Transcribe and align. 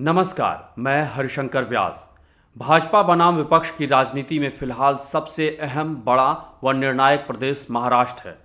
नमस्कार, 0.00 0.74
मैं 0.78 1.02
हरिशंकर 1.02 1.64
व्यास। 1.64 2.14
भाजपा 2.58 3.02
बनाम 3.02 3.36
विपक्ष 3.36 3.70
की 3.70 3.86
राजनीति 3.86 4.38
में 4.38 4.50
फ़िलहाल 4.50 4.96
सबसे 4.96 5.58
अहम, 5.60 6.02
बड़ा 6.06 6.60
व 6.64 6.70
निर्णायक 6.70 7.26
प्रदेश 7.26 7.66
महाराष्ट्र 7.70 8.28
है। 8.28 8.38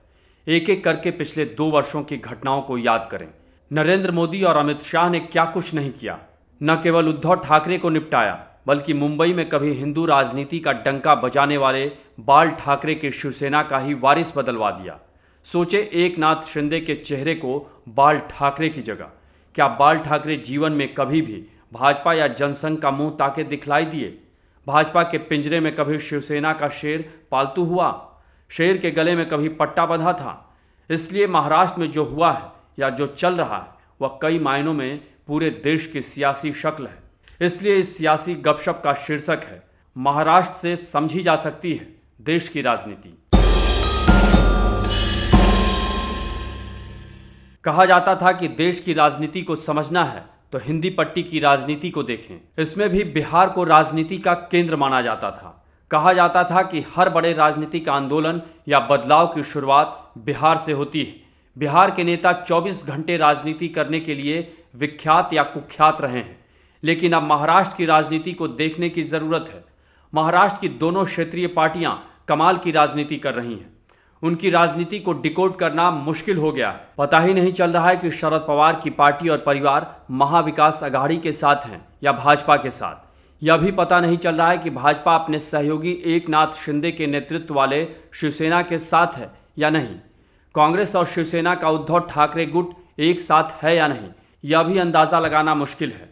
एक 0.47 0.69
एक 0.69 0.83
करके 0.83 1.11
पिछले 1.11 1.45
दो 1.45 1.65
वर्षों 1.71 2.03
की 2.03 2.17
घटनाओं 2.17 2.61
को 2.61 2.77
याद 2.77 3.09
करें। 3.11 3.27
नरेंद्र 3.71 4.11
मोदी 4.11 4.43
और 4.43 4.57
अमित 4.57 4.81
शाह 4.81 5.09
ने 5.09 5.19
क्या 5.19 5.45
कुछ 5.45 5.73
नहीं 5.73 5.91
किया? 5.91 6.19
न 6.63 6.75
केवल 6.75 7.07
उद्धव 7.07 7.35
ठाकरे 7.35 7.77
को 7.77 7.89
निपटाया, 7.89 8.47
बल्कि 8.67 8.93
मुंबई 8.93 9.33
में 9.33 9.49
कभी 9.49 9.71
हिंदू 9.71 10.05
राजनीति 10.05 10.59
का 10.59 10.71
डंका 10.71 11.15
बजाने 11.15 11.57
वाले 11.57 11.91
बाल 12.19 12.49
ठाकरे 12.49 12.95
के 12.95 13.11
शिवसेना 13.11 13.63
का 13.63 13.79
ही 13.79 13.93
वारिस 13.93 14.37
बदलवा 14.37 14.71
दिया। 14.71 14.99
सोचे 15.43 15.89
एक 15.93 16.17
नाथ 16.17 16.41
शिंदे 16.41 16.79
के 16.79 16.95
चेहरे 16.95 17.35
को 17.35 17.83
बाल 17.89 18.17
ठाकरे 18.17 18.69
की 18.69 18.81
जगह। 18.81 19.09
क्या 19.55 19.67
बाल 19.67 19.97
ठाकरे 19.97 20.35
जीवन 20.35 20.71
में 20.71 20.93
कभी 20.93 21.21
भी 21.21 21.45
भाजपा 21.73 22.13
या 22.13 22.27
जनसंघ 22.27 22.79
का 22.79 22.91
मुँह 22.91 23.15
ताके 23.19 23.43
दिखलाई 23.43 23.85
दिए? 23.85 24.17
भाजपा 24.67 25.03
के 25.03 25.17
पिंजरे 25.17 25.59
में 25.59 25.75
कभी 25.75 25.99
शिवसेना 25.99 26.53
का 26.53 26.69
शेर 26.69 27.13
पालतू 27.31 27.63
हुआ? 27.63 28.17
शेर 28.49 28.77
के 28.77 28.91
गले 28.91 29.15
में 29.15 29.27
कभी 29.29 29.49
पट्टा 29.49 29.85
बंधा 29.85 30.13
था? 30.13 30.57
इसलिए 30.89 31.27
महाराष्ट्र 31.27 31.79
में 31.79 31.91
जो 31.91 32.03
हुआ 32.03 32.31
है 32.31 32.51
या 32.79 32.89
जो 32.89 33.07
चल 33.07 33.35
रहा 33.35 33.57
है, 33.57 33.67
वह 34.01 34.19
कई 34.21 34.39
मायनों 34.39 34.73
में 34.73 35.03
पूरे 35.27 35.49
देश 35.49 35.87
की 35.87 36.01
सियासी 36.01 36.53
शक्ल 36.53 36.87
है। 36.87 36.97
इसलिए 37.41 37.75
इस 37.75 37.97
सियासी 37.97 38.35
गपशप 38.35 38.81
का 38.83 38.93
शीर्षक 38.93 39.41
है, 39.43 39.63
महाराष्ट्र 39.97 40.55
से 40.55 40.75
समझी 40.75 41.21
जा 41.21 41.35
सकती 41.35 41.73
है 41.73 41.95
देश 42.21 42.49
की 42.49 42.61
राजनीति। 42.61 43.20
कहा 47.63 47.85
जाता 47.85 48.15
था 48.15 48.31
कि 48.31 48.47
देश 48.47 48.79
की 48.79 48.93
राजनीति 48.93 49.41
को 49.41 49.55
समझना 49.55 50.03
है 50.03 50.25
तो 50.51 50.57
हिंदी 50.57 50.89
पट्टी 50.89 51.23
की 51.23 51.39
राजनीति 51.39 51.89
को 51.89 52.03
देखें। 52.03 52.35
इसमें 52.59 52.89
भी 52.89 53.03
बिहार 53.03 53.49
को 53.49 53.63
राजनीति 53.63 54.17
का 54.17 54.33
केंद्र 54.33 54.75
माना 54.75 55.01
जाता 55.01 55.31
था। 55.31 55.57
कहा 55.91 56.13
जाता 56.13 56.43
था 56.43 56.61
कि 56.61 56.83
हर 56.95 57.09
बड़े 57.09 57.33
राजनीतिक 57.33 57.89
आंदोलन 57.89 58.41
या 58.67 58.79
बदलाव 58.79 59.27
की 59.27 59.43
शुरुआत 59.43 60.11
बिहार 60.17 60.57
से 60.57 60.71
होती 60.71 60.99
है। 60.99 61.15
बिहार 61.57 61.91
के 61.91 62.03
नेता 62.03 62.31
24 62.33 62.85
घंटे 62.87 63.17
राजनीति 63.17 63.67
करने 63.67 63.99
के 63.99 64.15
लिए 64.15 64.53
विख्यात 64.75 65.33
या 65.33 65.43
कुख्यात 65.43 66.01
रहे 66.01 66.17
हैं। 66.17 66.39
लेकिन 66.83 67.13
अब 67.13 67.23
महाराष्ट्र 67.23 67.75
की 67.75 67.85
राजनीति 67.85 68.33
को 68.33 68.47
देखने 68.47 68.89
की 68.89 69.01
ज़रूरत 69.01 69.45
है। 69.49 69.63
महाराष्ट्र 70.13 70.59
की 70.61 70.69
दोनों 70.69 71.05
क्षेत्रीय 71.05 71.47
पार्टियाँ 71.47 72.01
कमाल 72.27 72.57
की 72.57 72.71
राजनीति 72.71 73.15
कर 73.15 73.33
रही 73.33 73.53
हैं। 73.53 73.69
उनकी 74.23 74.49
राजनीति 74.49 74.99
को 74.99 75.13
डिकोड 75.13 75.55
करना 75.57 75.89
मुश्किल 75.91 76.37
हो 76.37 76.51
गया। 76.51 76.69
पता 76.97 77.19
ही 77.19 77.33
नहीं 77.33 77.51
चल 77.53 77.71
रहा 77.71 77.89
है 77.89 77.95
कि 77.97 78.11
शरद 78.11 78.45
पवार 78.47 78.79
की 78.83 78.89
पार्टी 78.91 79.29
और 79.29 79.37
परिवार 79.37 79.95
महाविकास 80.11 80.83
अघाड़ी 80.83 81.17
के 81.17 81.31
साथ 81.31 81.65
हैं 81.65 81.81
या 82.03 82.11
भाजपा 82.13 82.55
के 82.55 82.69
साथ। 82.71 83.09
यह 83.41 83.57
भी 83.57 83.71
पता 83.71 83.99
नहीं 83.99 84.17
चल 84.17 84.35
रहा 84.35 84.49
है 84.49 84.57
कि 84.57 84.69
भाजपा 84.69 85.15
अपने 85.15 85.39
सहयोगी 85.39 85.91
एक 86.07 86.29
नाथ 86.29 86.53
शिंदे 86.55 86.91
के 86.91 87.07
नेतृत्व 87.07 87.55
वाले 87.55 87.87
शिवसेना 88.13 88.61
के 88.61 88.77
साथ 88.79 89.17
है 89.17 89.31
या 89.57 89.69
नहीं। 89.69 89.95
कांग्रेस 90.55 90.95
और 90.95 91.05
शिवसेना 91.05 91.55
का 91.55 91.69
उद्धव 91.69 91.99
ठाकरे 92.09 92.45
गुट 92.45 92.73
एक 92.99 93.19
साथ 93.19 93.63
है 93.63 93.75
या 93.75 93.87
नहीं, 93.87 94.09
यह 94.43 94.63
भी 94.63 94.77
अंदाज़ा 94.77 95.19
लगाना 95.19 95.55
मुश्किल 95.55 95.91
है। 95.91 96.09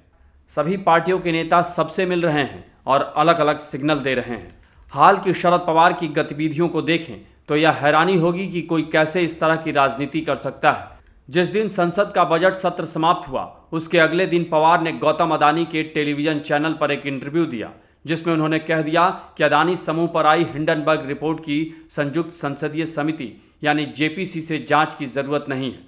सभी 0.51 0.77
पार्टियों 0.79 1.19
के 1.19 1.31
नेता 1.31 1.61
सबसे 1.61 2.05
मिल 2.05 2.21
रहे 2.21 2.43
हैं 2.43 2.65
और 2.87 3.13
अलग 3.17 3.39
अलग 3.39 3.57
सिग्नल 3.59 3.99
दे 3.99 4.13
रहे 4.15 4.31
हैं। 4.31 4.57
हाल 4.93 5.17
की 5.17 5.33
शरद 5.33 5.63
पवार 5.67 5.93
की 5.93 6.07
गतिविधियों 6.09 6.67
को 6.69 6.81
देखें 6.81 7.15
तो 7.49 7.55
यह 7.55 7.71
हैरानी 7.71 8.15
होगी 8.17 8.47
कि 8.47 8.61
कोई 8.61 8.81
कैसे 8.81 9.21
इस 9.21 9.39
तरह 9.39 9.55
की 9.55 9.71
राजनीति 9.71 10.21
कर 10.21 10.35
सकता 10.35 10.71
है। 10.71 10.87
जिस 11.29 11.47
दिन 11.47 11.67
संसद 11.67 12.11
का 12.15 12.23
बजट 12.23 12.53
सत्र 12.53 12.85
समाप्त 12.85 13.29
हुआ, 13.29 13.43
उसके 13.71 13.99
अगले 13.99 14.25
दिन 14.25 14.43
पवार 14.43 14.81
ने 14.81 14.91
गौतम 14.91 15.31
अदानी 15.31 15.65
के 15.65 15.83
टेलीविज़न 15.83 16.39
चैनल 16.39 16.73
पर 16.73 16.91
एक 16.91 17.05
इंटरव्यू 17.05 17.45
दिया, 17.45 17.71
जिसमें 18.05 18.33
उन्होंने 18.33 18.59
कह 18.59 18.81
दिया 18.81 19.09
कि 19.37 19.43
अदानी 19.43 19.75
समूह 19.75 20.07
पर 20.07 20.25
आई 20.25 20.43
हिंडनबर्ग 20.43 21.07
रिपोर्ट 21.07 21.39
की 21.39 21.87
संयुक्त 21.89 22.31
संसदीय 22.31 22.85
समिति, 22.85 23.41
यानी 23.63 23.85
जेपीसी 23.85 24.41
से 24.41 24.65
जाँच 24.69 24.95
की 24.95 25.05
ज़रूरत 25.05 25.45
नहीं 25.49 25.71
है। 25.71 25.79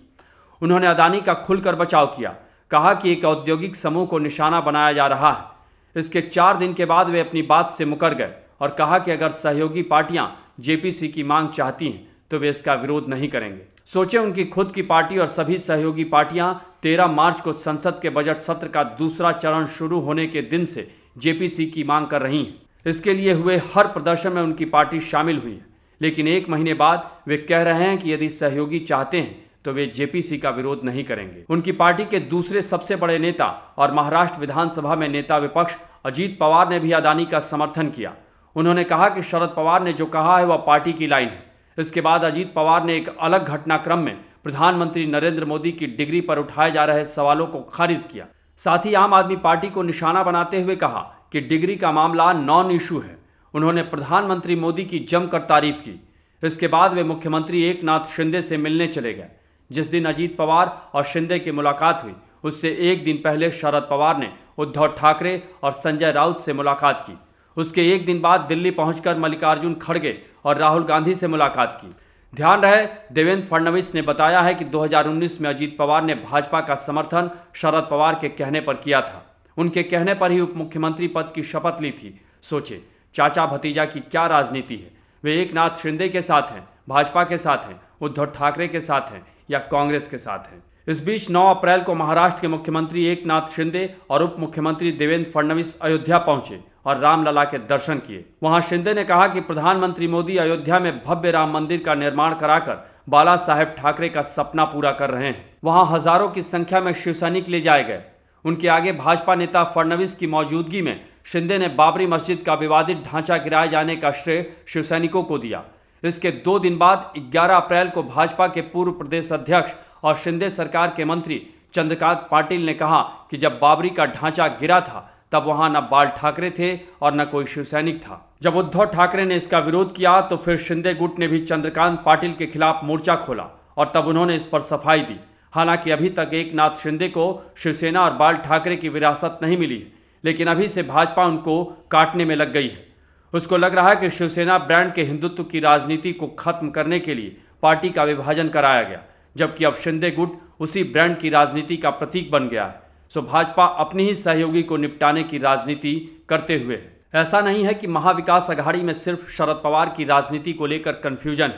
उन्होंने 0.61 0.87
अदानी 0.87 1.21
का 1.21 1.33
खुलकर 1.33 1.75
बचाव 1.75 2.05
किया, 2.05 2.35
कहा 2.71 2.93
कि 2.93 3.11
एक 3.11 3.25
औद्योगिक 3.25 3.75
समूह 3.75 4.05
को 4.05 4.19
निशाना 4.19 4.61
बनाया 4.61 4.93
जा 4.93 5.07
रहा 5.07 5.31
है। 5.31 5.99
इसके 5.99 6.21
चार 6.21 6.57
दिन 6.57 6.73
के 6.73 6.85
बाद 6.85 7.09
वे 7.09 7.19
अपनी 7.19 7.41
बात 7.41 7.69
से 7.69 7.85
मुकर 7.85 8.13
गए। 8.13 8.33
और 8.61 8.69
कहा 8.69 8.99
कि 8.99 9.11
अगर 9.11 9.29
सहयोगी 9.31 9.81
पार्टियाँ 9.81 10.53
जेपीसी 10.59 11.07
की 11.07 11.23
मांग 11.23 11.49
चाहती 11.49 11.89
हैं 11.89 12.07
तो 12.31 12.39
वे 12.39 12.49
इसका 12.49 12.73
विरोध 12.73 13.07
नहीं 13.09 13.27
करेंगे। 13.29 13.61
सोचे 13.85 14.17
उनकी 14.17 14.43
खुद 14.45 14.71
की 14.71 14.81
पार्टी 14.81 15.17
और 15.17 15.25
सभी 15.27 15.57
सहयोगी 15.57 16.03
पार्टियाँ 16.03 16.53
13 16.83 17.07
मार्च 17.07 17.41
को 17.41 17.51
संसद 17.53 17.99
के 18.01 18.09
बजट 18.09 18.37
सत्र 18.37 18.67
का 18.67 18.83
दूसरा 18.99 19.31
चरण 19.31 19.65
शुरू 19.69 19.99
होने 19.99 20.27
के 20.27 20.41
दिन 20.41 20.65
से 20.65 20.87
जेपीसी 21.17 21.65
की 21.65 21.83
मांग 21.83 22.07
कर 22.07 22.21
रही 22.21 22.43
हैं। 22.43 22.61
इसके 22.85 23.13
लिए 23.13 23.33
हुए 23.33 23.57
हर 23.73 23.87
प्रदर्शन 23.87 24.33
में 24.33 24.41
उनकी 24.41 24.65
पार्टी 24.67 24.99
शामिल 25.01 25.37
हुई 25.37 25.51
है। 25.51 25.65
लेकिन 26.01 26.27
एक 26.27 26.49
महीने 26.49 26.73
बाद 26.73 27.09
वे 27.27 27.37
कह 27.39 27.61
रहे 27.61 27.83
हैं 27.83 27.97
कि 27.97 28.13
यदि 28.13 28.29
सहयोगी 28.29 28.79
चाहते 28.81 29.19
हैं 29.19 29.49
तो 29.65 29.71
वे 29.73 29.85
जेपीसी 29.85 30.37
का 30.37 30.49
विरोध 30.49 30.83
नहीं 30.83 31.03
करेंगे। 31.03 31.43
उनकी 31.49 31.71
पार्टी 31.73 32.05
के 32.05 32.19
दूसरे 32.19 32.61
सबसे 32.61 32.95
बड़े 32.95 33.17
नेता 33.19 33.45
और 33.77 33.93
महाराष्ट्र 33.93 34.39
विधानसभा 34.39 34.95
में 34.95 35.07
नेता 35.09 35.37
विपक्ष 35.37 35.75
अजीत 36.05 36.37
पवार 36.39 36.69
ने 36.69 36.79
भी 36.79 36.91
अदानी 36.91 37.25
का 37.25 37.39
समर्थन 37.41 37.89
किया। 37.89 38.13
उन्होंने 38.55 38.83
कहा 38.83 39.09
कि 39.09 39.21
शरद 39.21 39.53
पवार 39.55 39.83
ने 39.83 39.93
जो 39.93 40.05
कहा 40.05 40.37
है 40.37 40.45
वह 40.45 40.57
पार्टी 40.57 40.93
की 40.93 41.07
लाइन 41.07 41.29
है। 41.29 41.51
इसके 41.77 42.01
बाद 42.01 42.23
अजीत 42.23 42.53
पवार 42.53 42.83
ने 42.83 42.95
एक 42.95 43.17
अलग 43.19 43.45
घटनाक्रम 43.45 43.99
में 43.99 44.15
प्रधानमंत्री 44.43 45.05
नरेंद्र 45.07 45.45
मोदी 45.45 45.71
की 45.71 45.87
डिग्री 45.87 46.21
पर 46.21 46.39
उठाए 46.39 46.71
जा 46.71 46.85
रहे 46.85 47.05
सवालों 47.05 47.47
को 47.47 47.59
खारिज 47.61 48.05
किया। 48.05 48.25
साथ 48.57 48.85
ही 48.85 48.93
आम 48.93 49.13
आदमी 49.13 49.35
पार्टी 49.35 49.67
को 49.67 49.81
निशाना 49.81 50.23
बनाते 50.23 50.61
हुए 50.61 50.75
कहा 50.75 51.29
कि 51.31 51.41
डिग्री 51.41 51.75
का 51.75 51.91
मामला 51.91 52.33
नॉन 52.33 52.71
इशू 52.71 52.99
है। 52.99 53.17
उन्होंने 53.53 53.81
प्रधानमंत्री 53.81 54.55
मोदी 54.55 54.85
की 54.85 54.99
जमकर 54.99 55.41
तारीफ़ 55.41 55.75
की। 55.75 56.07
इसके 56.43 56.67
बाद 56.67 56.93
वे 56.93 57.03
मुख्यमंत्री 57.03 57.63
एक 57.63 57.83
नाथ 57.83 57.99
शिंदे 57.99 58.41
से 58.41 58.57
मिलने 58.57 58.87
चले 58.87 59.13
गए। 59.13 59.29
जिस 59.71 59.87
दिन 59.87 60.05
अजीत 60.05 60.37
पवार 60.37 60.91
और 60.93 61.03
शिंदे 61.03 61.39
की 61.39 61.51
मुलाकात 61.51 62.03
हुई, 62.03 62.15
उससे 62.43 62.69
एक 62.79 63.03
दिन 63.03 63.17
पहले 63.17 63.51
शरद 63.51 63.87
पवार 63.89 64.17
ने 64.17 64.33
उद्धव 64.57 64.87
ठाकरे 64.87 65.49
और 65.63 65.71
संजय 65.71 66.11
राउत 66.11 66.39
से 66.39 66.53
मुलाकात 66.53 67.03
की। 67.07 67.17
उसके 67.57 67.93
एक 67.93 68.05
दिन 68.05 68.21
बाद 68.21 68.41
दिल्ली 68.41 68.71
पहुंचकर 68.71 69.17
मल्लिकार्जुन 69.17 69.73
खड़गे 69.73 70.17
और 70.45 70.57
राहुल 70.57 70.83
गांधी 70.83 71.15
से 71.15 71.27
मुलाकात 71.27 71.77
की। 71.81 71.95
ध्यान 72.35 72.61
रहे, 72.61 72.87
देवेंद्र 73.11 73.45
फडणवीस 73.45 73.95
ने 73.95 74.01
बताया 74.01 74.41
है 74.41 74.53
कि 74.53 74.65
2019 74.65 75.41
में 75.41 75.49
अजीत 75.49 75.77
पवार 75.77 76.03
ने 76.03 76.15
भाजपा 76.15 76.61
का 76.61 76.75
समर्थन 76.75 77.29
शरद 77.53 77.87
पवार 77.91 78.15
के 78.15 78.29
कहने 78.29 78.61
पर 78.61 78.73
किया 78.73 79.01
था। 79.01 79.35
उनके 79.57 79.83
कहने 79.83 80.13
पर 80.13 80.31
ही 80.31 80.39
उप 80.39 80.53
मुख्यमंत्री 80.55 81.07
पद 81.07 81.31
की 81.35 81.43
शपथ 81.43 81.81
ली 81.81 81.91
थी। 81.91 82.21
सोचे 82.41 82.81
चाचा 83.13 83.45
भतीजा 83.45 83.85
की 83.85 83.99
क्या 83.99 84.27
राजनीति 84.27 84.75
है? 84.75 84.91
वे 85.23 85.41
एक 85.41 85.53
नाथ 85.53 85.69
शिंदे 85.69 86.09
के 86.09 86.21
साथ 86.21 86.51
हैं, 86.51 86.69
भाजपा 86.89 87.23
के 87.23 87.37
साथ 87.37 87.57
हैं, 87.57 87.81
उद्धव 88.01 88.25
ठाकरे 88.25 88.67
के 88.67 88.79
साथ 88.79 89.11
हैं 89.11 89.25
या 89.51 89.59
कांग्रेस 89.59 90.07
के 90.07 90.17
साथ 90.17 90.39
हैं? 90.39 90.63
इस 90.87 91.05
बीच 91.05 91.29
9 91.29 91.49
अप्रैल 91.49 91.81
को 91.81 91.95
महाराष्ट्र 91.95 92.41
के 92.41 92.47
मुख्यमंत्री 92.47 93.05
एक 93.05 93.25
नाथ 93.25 93.47
शिंदे 93.47 93.95
और 94.09 94.23
उप 94.23 94.35
मुख्यमंत्री 94.39 94.91
देवेंद्र 94.91 95.31
फडणवीस 95.31 95.79
अयोध्या 95.81 96.17
पहुँचे। 96.17 96.70
और 96.85 96.97
रामलला 96.97 97.43
के 97.43 97.57
दर्शन 97.59 97.97
किए। 97.97 98.25
वहाँ 98.43 98.61
शिंदे 98.61 98.93
ने 98.93 99.03
कहा 99.03 99.27
कि 99.27 99.41
प्रधानमंत्री 99.41 100.07
मोदी 100.07 100.37
अयोध्या 100.37 100.79
में 100.79 100.91
भव्य 100.99 101.31
राम 101.31 101.51
मंदिर 101.51 101.83
का 101.85 101.95
निर्माण 101.95 102.33
कराकर 102.35 102.85
बाला 103.09 103.35
साहेब 103.37 103.75
ठाकरे 103.77 104.09
का 104.09 104.21
सपना 104.21 104.65
पूरा 104.65 104.91
कर 104.91 105.09
रहे 105.09 105.27
हैं। 105.27 105.59
वहाँ 105.63 105.85
हज़ारों 105.87 106.29
की 106.29 106.41
संख्या 106.41 106.81
में 106.81 106.93
शिव 106.93 107.13
सैनिक 107.13 107.49
ले 107.49 107.61
जाए 107.61 107.83
गए। 107.83 108.01
उनके 108.45 108.67
आगे 108.69 108.91
भाजपा 108.93 109.35
नेता 109.35 109.63
फडणवीस 109.65 110.15
की 110.15 110.27
मौजूदगी 110.27 110.81
में 110.81 110.99
शिंदे 111.25 111.57
ने 111.57 111.67
बाबरी 111.69 112.07
मस्जिद 112.07 112.41
का 112.45 112.53
विवादित 112.55 113.03
ढांचा 113.05 113.37
गिराए 113.37 113.67
जाने 113.69 113.95
का 113.95 114.11
श्रेय 114.13 114.45
शिवसैनिकों 114.67 115.23
को 115.23 115.37
दिया। 115.37 115.63
इसके 116.03 116.31
दो 116.45 116.57
दिन 116.59 116.77
बाद 116.77 117.11
11 117.17 117.55
अप्रैल 117.55 117.89
को 117.89 118.03
भाजपा 118.03 118.47
के 118.47 118.61
पूर्व 118.67 118.91
प्रदेश 118.91 119.31
अध्यक्ष 119.31 119.73
और 120.03 120.15
शिंदे 120.17 120.49
सरकार 120.49 120.93
के 120.97 121.05
मंत्री 121.05 121.41
चंद्रकांत 121.73 122.27
पाटिल 122.31 122.65
ने 122.65 122.73
कहा 122.73 123.01
कि 123.31 123.37
जब 123.37 123.59
बाबरी 123.59 123.89
का 123.89 124.05
ढांचा 124.07 124.47
गिरा 124.59 124.79
था 124.81 125.07
तब 125.31 125.43
वहाँ 125.43 125.69
न 125.69 125.79
बाल 125.91 126.07
ठाकरे 126.17 126.49
थे 126.49 126.75
और 127.01 127.13
न 127.15 127.25
कोई 127.25 127.45
शिवसैनिक 127.45 128.01
था। 128.01 128.19
जब 128.41 128.55
उद्धव 128.57 128.85
ठाकरे 128.87 129.25
ने 129.25 129.35
इसका 129.35 129.59
विरोध 129.59 129.95
किया 129.95 130.19
तो 130.21 130.37
फिर 130.37 130.57
शिंदे 130.59 130.93
गुट 130.93 131.19
ने 131.19 131.27
भी 131.27 131.39
चंद्रकांत 131.41 132.01
पाटिल 132.05 132.33
के 132.33 132.45
खिलाफ 132.47 132.83
मोर्चा 132.83 133.15
खोला 133.17 133.47
और 133.77 133.91
तब 133.95 134.07
उन्होंने 134.07 134.35
इस 134.35 134.45
पर 134.45 134.61
सफ़ाई 134.61 135.01
दी। 135.01 135.19
हालाँकि 135.53 135.91
अभी 135.91 136.09
तक 136.09 136.31
एक 136.33 136.53
नाथ 136.53 136.75
शिंदे 136.75 137.07
को 137.09 137.25
शिवसेना 137.57 138.03
और 138.03 138.13
बाल 138.13 138.35
ठाकरे 138.39 138.75
की 138.75 138.89
विरासत 138.89 139.39
नहीं 139.43 139.57
मिली 139.57 139.83
लेकिन 140.23 140.47
अभी 140.47 140.67
से 140.67 140.83
भाजपा 140.83 141.25
उनको 141.25 141.63
काटने 141.91 142.25
में 142.25 142.35
लग 142.35 142.51
गई 142.53 142.67
है। 142.67 142.85
उसको 143.33 143.57
लग 143.57 143.75
रहा 143.75 143.89
है 143.89 143.95
कि 143.95 144.09
शिवसेना 144.09 144.57
ब्रांड 144.59 144.93
के 144.93 145.03
हिंदुत्व 145.03 145.43
की 145.43 145.59
राजनीति 145.59 146.11
को 146.13 146.27
खत्म 146.39 146.69
करने 146.69 146.99
के 146.99 147.15
लिए 147.15 147.37
पार्टी 147.63 147.89
का 147.89 148.03
विभाजन 148.03 148.49
कराया 148.49 148.83
गया, 148.83 149.01
जबकि 149.35 149.65
अब 149.65 149.75
शिंदे 149.75 150.11
गुट 150.11 150.39
उसी 150.59 150.83
ब्रांड 150.83 151.17
की 151.17 151.29
राजनीति 151.29 151.77
का 151.77 151.89
प्रतीक 151.91 152.31
बन 152.31 152.47
गया 152.47 152.65
है। 152.65 152.80
सो 153.11 153.21
भाजपा 153.21 153.65
अपनी 153.79 154.03
ही 154.03 154.13
सहयोगी 154.15 154.61
को 154.63 154.77
निपटाने 154.77 155.23
की 155.23 155.37
राजनीति 155.37 155.93
करते 156.29 156.57
हुए 156.59 156.75
है। 156.75 157.21
ऐसा 157.21 157.39
नहीं 157.41 157.63
है 157.63 157.73
कि 157.73 157.87
महाविकास 157.87 158.49
अघाड़ी 158.51 158.81
में 158.81 158.93
सिर्फ़ 158.93 159.31
शरद 159.31 159.59
पवार 159.63 159.89
की 159.89 160.03
राजनीति 160.03 160.53
को 160.53 160.65
लेकर 160.65 160.91
कन्फ्यूज़न 160.93 161.53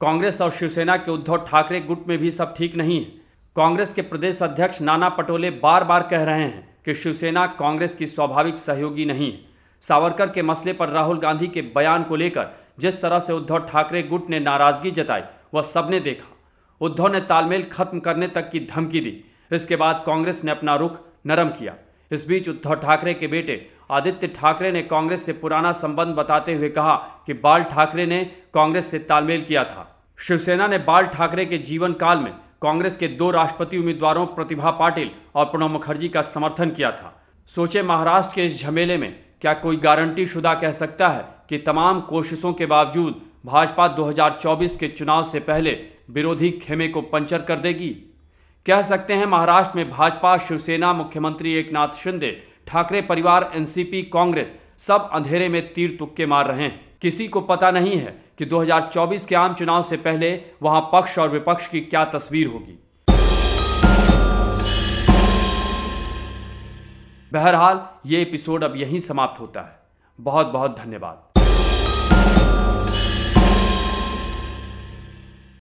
कांग्रेस 0.00 0.40
और 0.40 0.50
शिवसेना 0.50 0.96
के 0.96 1.10
उद्धव 1.10 1.36
ठाकरे 1.48 1.80
गुट 1.80 2.06
में 2.08 2.16
भी 2.18 2.30
सब 2.30 2.54
ठीक 2.56 2.76
नहीं 2.76 2.98
है। 3.00 3.10
कांग्रेस 3.56 3.92
के 3.94 4.02
प्रदेश 4.02 4.42
अध्यक्ष 4.42 4.80
नाना 4.82 5.08
पटोले 5.08 5.50
बार 5.50 5.84
बार 5.84 6.02
कह 6.02 6.24
रहे 6.24 6.42
हैं 6.42 6.76
कि 6.84 6.94
शिवसेना 6.94 7.46
कांग्रेस 7.58 7.94
की 7.94 8.06
स्वाभाविक 8.06 8.58
सहयोगी 8.58 9.04
नहीं 9.04 9.32
है। 9.32 9.38
सावरकर 9.82 10.30
के 10.30 10.42
मसले 10.42 10.72
पर 10.72 10.88
राहुल 10.88 11.18
गांधी 11.18 11.48
के 11.48 11.62
बयान 11.74 12.02
को 12.02 12.16
लेकर 12.16 12.56
जिस 12.78 13.02
तरह 13.02 13.18
से 13.18 13.32
उद्धव 13.32 13.58
ठाकरे 13.64 14.02
गुट 14.02 14.30
ने 14.30 14.40
नाराज़गी 14.40 14.90
जताई, 14.90 15.22
वह 15.54 15.62
सबने 15.64 16.00
देखा। 16.00 16.34
उद्धव 16.80 17.12
ने 17.12 17.20
तालमेल 17.20 17.62
खत्म 17.62 18.00
करने 18.00 18.28
तक 18.28 18.50
की 18.50 18.60
धमकी 18.66 19.00
दी। 19.00 19.22
इसके 19.52 19.76
बाद 19.76 20.02
कांग्रेस 20.06 20.44
ने 20.44 20.50
अपना 20.50 20.74
रुख 20.74 20.98
नरम 21.26 21.48
किया। 21.48 21.74
इस 22.10 22.26
बीच 22.28 22.48
उद्धव 22.48 22.74
ठाकरे 22.74 23.14
के 23.14 23.26
बेटे 23.26 23.66
आदित्य 23.90 24.26
ठाकरे 24.26 24.70
ने 24.72 24.82
कांग्रेस 24.82 25.24
से 25.26 25.32
पुराना 25.32 25.72
संबंध 25.72 26.14
बताते 26.14 26.54
हुए 26.54 26.68
कहा 26.68 26.94
कि 27.26 27.34
बाल 27.34 27.62
ठाकरे 27.62 28.06
ने 28.06 28.24
कांग्रेस 28.54 28.90
से 28.90 28.98
तालमेल 28.98 29.44
किया 29.44 29.64
था। 29.64 29.90
शिवसेना 30.18 30.66
ने 30.66 30.78
बाल 30.78 31.04
ठाकरे 31.04 31.44
के 31.46 31.58
जीवन 31.58 31.92
काल 31.92 32.18
में 32.18 32.32
कांग्रेस 32.62 32.96
के 32.96 33.08
दो 33.08 33.30
राष्ट्रपति 33.30 33.78
उम्मीदवारों 33.78 34.26
प्रतिभा 34.26 34.70
पाटिल 34.70 35.10
और 35.34 35.44
प्रणब 35.44 35.70
मुखर्जी 35.70 36.08
का 36.08 36.22
समर्थन 36.22 36.70
किया 36.70 36.90
था। 36.92 37.20
सोचे 37.48 37.82
महाराष्ट्र 37.82 38.34
के 38.34 38.44
इस 38.46 38.62
झमेले 38.62 38.96
में 38.96 39.12
क्या 39.40 39.54
कोई 39.54 39.76
गारंटी 39.76 40.26
शुदा 40.26 40.54
कह 40.54 40.70
सकता 40.70 41.08
है 41.08 41.24
कि 41.48 41.58
तमाम 41.58 42.00
कोशिशों 42.00 42.52
के 42.52 42.66
बावजूद 42.66 43.20
भाजपा 43.46 43.88
2024 43.88 44.76
के 44.76 44.88
चुनाव 44.88 45.22
से 45.24 45.40
पहले 45.40 45.72
विरोधी 46.10 46.50
खेमे 46.50 46.88
को 46.88 47.00
पंचर 47.02 47.42
कर 47.42 47.58
देगी? 47.58 48.13
कह 48.66 48.82
सकते 48.82 49.14
हैं 49.14 49.26
महाराष्ट्र 49.26 49.76
में 49.76 49.90
भाजपा, 49.90 50.38
शिवसेना, 50.38 50.92
मुख्यमंत्री 50.92 51.54
एकनाथ 51.54 51.88
शिंदे, 51.88 52.48
ठाकरे 52.66 53.02
परिवार, 53.02 53.50
एनसीपी, 53.54 54.02
कांग्रेस 54.02 54.54
सब 54.78 55.10
अंधेरे 55.12 55.48
में 55.48 55.74
तीर 55.74 55.96
तुक्के 55.98 56.26
मार 56.26 56.46
रहे 56.46 56.62
हैं। 56.62 56.98
किसी 57.02 57.28
को 57.28 57.40
पता 57.40 57.70
नहीं 57.70 57.96
है 57.96 58.24
कि 58.38 58.44
2024 58.44 59.26
के 59.26 59.34
आम 59.34 59.54
चुनाव 59.54 59.82
से 59.82 59.96
पहले 59.96 60.42
वहाँ 60.62 60.80
पक्ष 60.92 61.18
और 61.18 61.28
विपक्ष 61.28 61.68
की 61.68 61.80
क्या 61.80 62.04
तस्वीर 62.04 62.46
होगी। 62.46 62.78
बहरहाल, 67.32 67.86
ये 68.06 68.22
एपिसोड 68.22 68.64
अब 68.64 68.76
यहीं 68.76 68.98
समाप्त 68.98 69.40
होता 69.40 69.60
है। 69.60 69.78
बहुत 70.20 70.46
बहुत 70.46 70.78
धन्यवाद। 70.78 71.33